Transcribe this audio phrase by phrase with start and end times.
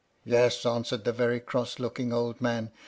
[0.25, 2.71] "Yes," answered a very cross looking old man.